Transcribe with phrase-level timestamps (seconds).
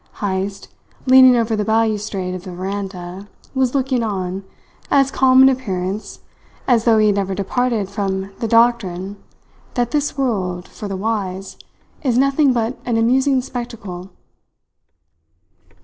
[0.15, 0.67] Heyst,
[1.05, 4.43] leaning over the balustrade of the veranda, was looking on,
[4.89, 6.21] as calm in appearance
[6.67, 9.17] as though he had never departed from the doctrine
[9.75, 11.55] that this world, for the wise,
[12.01, 14.09] is nothing but an amusing spectacle.